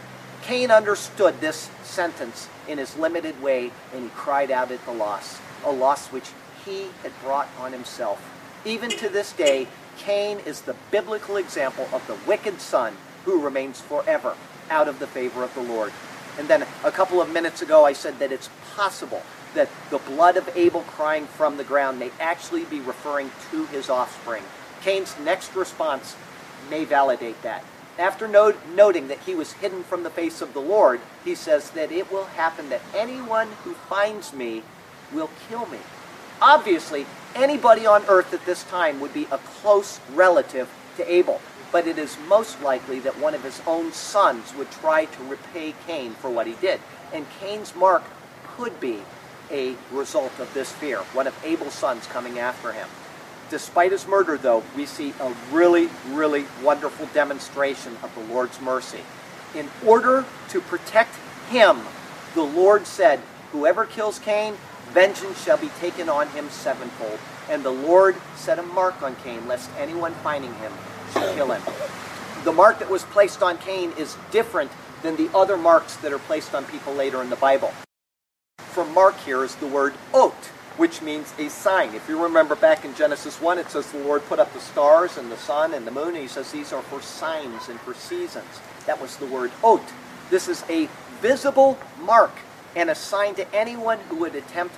[0.43, 5.41] Cain understood this sentence in his limited way, and he cried out at the loss,
[5.65, 6.31] a loss which
[6.65, 8.23] he had brought on himself.
[8.65, 9.67] Even to this day,
[9.99, 14.37] Cain is the biblical example of the wicked son who remains forever
[14.71, 15.93] out of the favor of the Lord.
[16.39, 19.23] And then a couple of minutes ago, I said that it's possible
[19.55, 23.91] that the blood of Abel crying from the ground may actually be referring to his
[23.91, 24.43] offspring.
[24.83, 26.17] Cain's next response
[26.71, 27.65] may validate that.
[27.99, 31.93] After noting that he was hidden from the face of the Lord, he says that
[31.93, 34.63] it will happen that anyone who finds me
[35.13, 35.79] will kill me.
[36.41, 41.87] Obviously, anybody on earth at this time would be a close relative to Abel, but
[41.87, 46.13] it is most likely that one of his own sons would try to repay Cain
[46.13, 46.81] for what he did.
[47.13, 48.03] And Cain's mark
[48.57, 49.03] could be
[49.53, 52.89] a result of this fear, one of Abel's sons coming after him.
[53.51, 59.01] Despite his murder, though, we see a really, really wonderful demonstration of the Lord's mercy.
[59.55, 61.15] In order to protect
[61.51, 61.81] him,
[62.35, 63.21] the Lord said,
[63.53, 64.55] Whoever kills Cain,
[64.91, 67.19] vengeance shall be taken on him sevenfold.
[67.51, 70.73] And the Lord set a mark on Cain, lest anyone finding him
[71.13, 71.63] should kill him.
[72.45, 74.71] The mark that was placed on Cain is different
[75.03, 77.75] than the other marks that are placed on people later in the Bible.
[78.73, 80.33] From mark here is the word ot,
[80.79, 81.95] which means a sign.
[81.95, 85.19] If you remember back in Genesis 1, it says the Lord put up the stars
[85.19, 87.93] and the sun and the moon, and he says these are for signs and for
[87.93, 88.63] seasons.
[88.87, 89.83] That was the word ot.
[90.31, 90.89] This is a
[91.21, 92.33] visible mark
[92.75, 94.75] and a sign to anyone who would attempt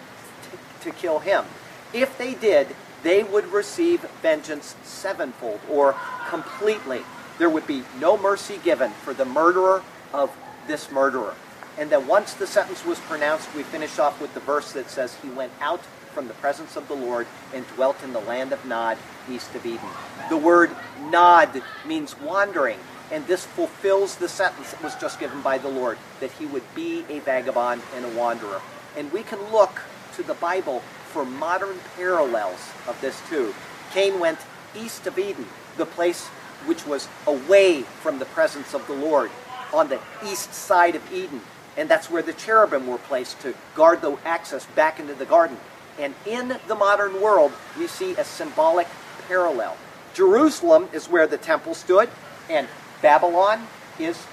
[0.80, 1.44] to kill him.
[1.92, 2.74] If they did,
[3.04, 5.94] they would receive vengeance sevenfold or
[6.28, 7.02] completely.
[7.38, 10.36] There would be no mercy given for the murderer of
[10.66, 11.36] this murderer.
[11.76, 15.16] And then once the sentence was pronounced, we finish off with the verse that says,
[15.22, 15.80] He went out
[16.12, 18.96] from the presence of the Lord and dwelt in the land of Nod,
[19.28, 19.88] east of Eden.
[20.30, 20.70] The word
[21.10, 22.78] Nod means wandering,
[23.10, 26.62] and this fulfills the sentence that was just given by the Lord that he would
[26.74, 28.60] be a vagabond and a wanderer.
[28.96, 29.82] And we can look
[30.14, 33.52] to the Bible for modern parallels of this too.
[33.92, 34.38] Cain went
[34.76, 35.46] east of Eden,
[35.76, 36.26] the place
[36.66, 39.30] which was away from the presence of the Lord,
[39.72, 41.40] on the east side of Eden.
[41.76, 45.56] And that's where the cherubim were placed to guard the access back into the garden.
[45.98, 48.86] And in the modern world, we see a symbolic
[49.28, 49.76] parallel.
[50.12, 52.08] Jerusalem is where the temple stood,
[52.48, 52.68] and
[53.02, 53.66] Babylon
[53.98, 54.24] is,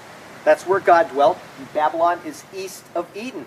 [0.44, 1.38] that's where God dwelt.
[1.74, 3.46] Babylon is east of Eden.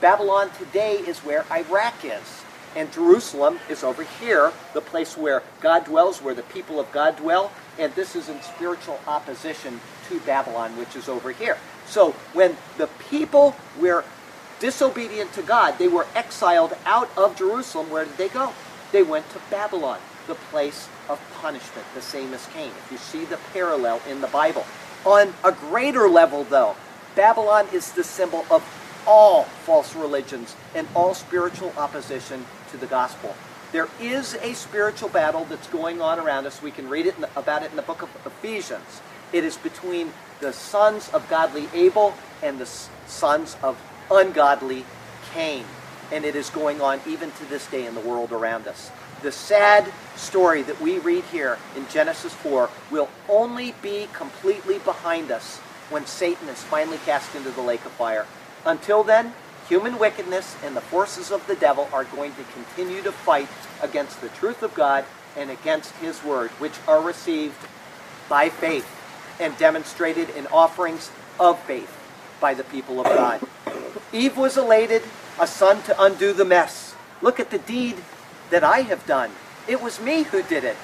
[0.00, 2.42] Babylon today is where Iraq is.
[2.74, 7.16] And Jerusalem is over here, the place where God dwells, where the people of God
[7.16, 7.52] dwell.
[7.78, 11.58] And this is in spiritual opposition to Babylon, which is over here.
[11.92, 14.02] So when the people were
[14.60, 17.90] disobedient to God, they were exiled out of Jerusalem.
[17.90, 18.54] Where did they go?
[18.92, 22.72] They went to Babylon, the place of punishment, the same as Cain.
[22.86, 24.64] If you see the parallel in the Bible.
[25.04, 26.76] On a greater level, though,
[27.14, 28.64] Babylon is the symbol of
[29.06, 33.34] all false religions and all spiritual opposition to the gospel.
[33.70, 36.62] There is a spiritual battle that's going on around us.
[36.62, 39.02] We can read it the, about it in the book of Ephesians.
[39.30, 42.12] It is between the sons of godly Abel
[42.42, 43.80] and the sons of
[44.10, 44.84] ungodly
[45.32, 45.64] Cain.
[46.10, 48.90] And it is going on even to this day in the world around us.
[49.22, 55.30] The sad story that we read here in Genesis 4 will only be completely behind
[55.30, 55.58] us
[55.90, 58.26] when Satan is finally cast into the lake of fire.
[58.66, 59.32] Until then,
[59.68, 63.48] human wickedness and the forces of the devil are going to continue to fight
[63.80, 65.04] against the truth of God
[65.36, 67.54] and against his word, which are received
[68.28, 69.01] by faith
[69.40, 71.92] and demonstrated in offerings of faith
[72.40, 73.40] by the people of God.
[74.12, 75.02] Eve was elated,
[75.40, 76.94] a son to undo the mess.
[77.20, 77.96] Look at the deed
[78.50, 79.30] that I have done.
[79.66, 80.76] It was me who did it.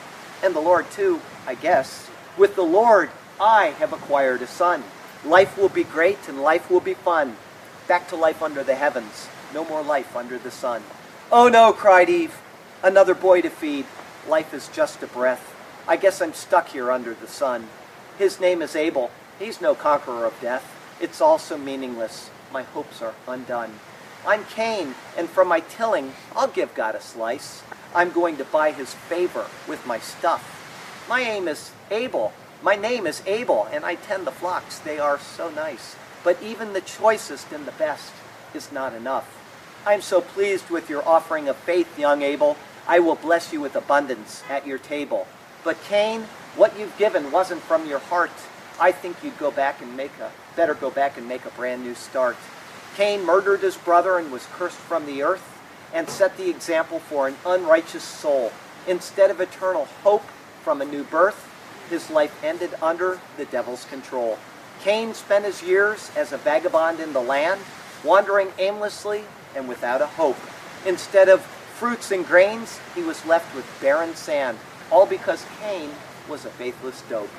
[0.42, 2.08] And the Lord, too, I guess.
[2.36, 4.84] With the Lord, I have acquired a son.
[5.24, 7.36] Life will be great and life will be fun.
[7.88, 9.28] Back to life under the heavens.
[9.52, 10.82] No more life under the sun.
[11.32, 12.40] Oh no, cried Eve.
[12.82, 13.86] Another boy to feed.
[14.28, 15.54] Life is just a breath.
[15.88, 17.66] I guess I'm stuck here under the sun.
[18.18, 19.12] His name is Abel.
[19.38, 20.74] He's no conqueror of death.
[21.00, 22.30] It's also meaningless.
[22.52, 23.72] My hopes are undone.
[24.26, 27.62] I'm Cain, and from my tilling, I'll give God a slice.
[27.94, 31.06] I'm going to buy his favor with my stuff.
[31.08, 32.32] My aim is Abel.
[32.60, 34.80] My name is Abel, and I tend the flocks.
[34.80, 35.94] They are so nice.
[36.24, 38.12] But even the choicest and the best
[38.52, 39.32] is not enough.
[39.86, 42.56] I'm so pleased with your offering of faith, young Abel.
[42.88, 45.28] I will bless you with abundance at your table.
[45.62, 46.24] But Cain,
[46.58, 48.32] what you've given wasn't from your heart.
[48.80, 51.84] I think you'd go back and make a better go back and make a brand
[51.84, 52.36] new start.
[52.96, 55.56] Cain murdered his brother and was cursed from the earth
[55.94, 58.52] and set the example for an unrighteous soul.
[58.88, 60.24] Instead of eternal hope
[60.62, 61.48] from a new birth,
[61.90, 64.36] his life ended under the devil's control.
[64.82, 67.60] Cain spent his years as a vagabond in the land,
[68.02, 69.22] wandering aimlessly
[69.54, 70.36] and without a hope.
[70.84, 74.58] Instead of fruits and grains, he was left with barren sand,
[74.90, 75.90] all because Cain
[76.28, 77.30] was a faithless dope.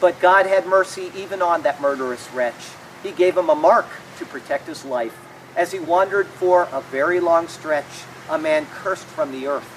[0.00, 2.70] But God had mercy even on that murderous wretch.
[3.02, 3.86] He gave him a mark
[4.18, 5.16] to protect his life.
[5.56, 9.68] As he wandered for a very long stretch, a man cursed from the earth,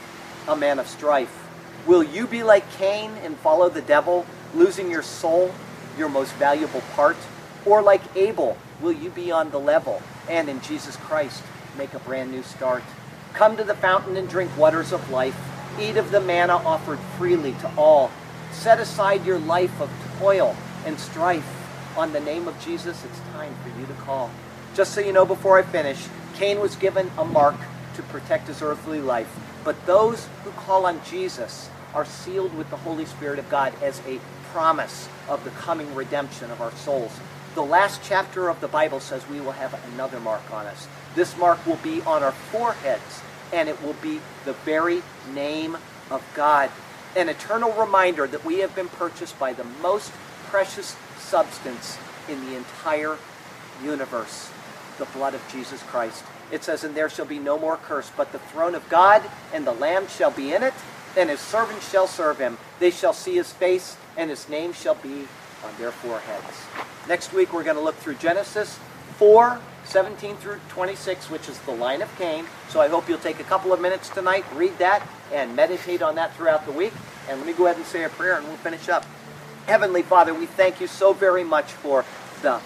[0.47, 1.47] a man of strife.
[1.85, 5.53] Will you be like Cain and follow the devil, losing your soul,
[5.97, 7.17] your most valuable part?
[7.65, 11.43] Or like Abel, will you be on the level and in Jesus Christ
[11.77, 12.83] make a brand new start?
[13.33, 15.37] Come to the fountain and drink waters of life.
[15.79, 18.09] Eat of the manna offered freely to all.
[18.55, 21.47] Set aside your life of toil and strife.
[21.97, 24.31] On the name of Jesus, it's time for you to call.
[24.73, 27.55] Just so you know before I finish, Cain was given a mark
[27.95, 29.29] to protect his earthly life.
[29.63, 34.01] But those who call on Jesus are sealed with the Holy Spirit of God as
[34.07, 34.19] a
[34.51, 37.11] promise of the coming redemption of our souls.
[37.53, 40.87] The last chapter of the Bible says we will have another mark on us.
[41.13, 43.21] This mark will be on our foreheads,
[43.53, 45.03] and it will be the very
[45.33, 45.77] name
[46.09, 46.69] of God.
[47.15, 50.11] An eternal reminder that we have been purchased by the most
[50.47, 51.97] precious substance
[52.29, 53.17] in the entire
[53.83, 54.49] universe
[54.97, 56.23] the blood of Jesus Christ.
[56.51, 59.21] It says, And there shall be no more curse, but the throne of God
[59.53, 60.73] and the Lamb shall be in it,
[61.17, 62.57] and his servants shall serve him.
[62.79, 65.27] They shall see his face, and his name shall be
[65.63, 66.65] on their foreheads.
[67.07, 68.79] Next week, we're going to look through Genesis
[69.17, 72.45] 4 17 through 26, which is the line of Cain.
[72.69, 76.15] So I hope you'll take a couple of minutes tonight, read that, and meditate on
[76.15, 76.93] that throughout the week.
[77.29, 79.05] And let me go ahead and say a prayer, and we'll finish up.
[79.67, 82.05] Heavenly Father, we thank you so very much for
[82.41, 82.61] the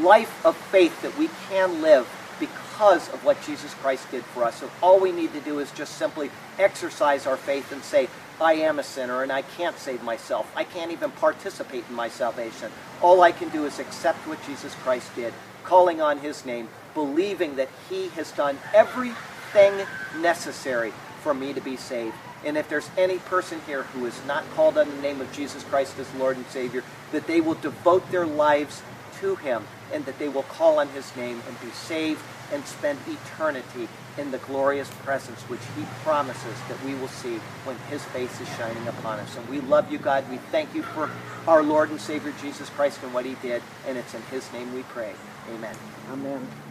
[0.00, 2.08] life of faith that we can live
[2.38, 4.60] because of what Jesus Christ did for us.
[4.60, 8.08] So all we need to do is just simply exercise our faith and say,
[8.40, 10.50] I am a sinner and I can't save myself.
[10.54, 12.70] I can't even participate in my salvation.
[13.00, 15.32] All I can do is accept what Jesus Christ did,
[15.66, 19.86] calling on his name, believing that he has done everything
[20.18, 22.14] necessary for me to be saved.
[22.44, 25.64] And if there's any person here who is not called on the name of Jesus
[25.64, 28.82] Christ as Lord and Savior, that they will devote their lives
[29.20, 32.20] to him and that they will call on his name and be saved
[32.52, 33.88] and spend eternity
[34.18, 38.48] in the glorious presence which he promises that we will see when his face is
[38.56, 39.36] shining upon us.
[39.36, 40.28] And we love you, God.
[40.30, 41.10] We thank you for
[41.46, 43.62] our Lord and Savior Jesus Christ and what he did.
[43.86, 45.12] And it's in his name we pray.
[45.48, 45.76] Amen.
[46.12, 46.65] Amen.